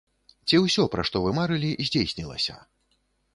Ці 0.47 0.61
ўсё, 0.61 0.85
пра 0.95 1.05
што 1.09 1.21
вы 1.25 1.33
марылі, 1.41 1.69
здзейснілася? 1.91 2.57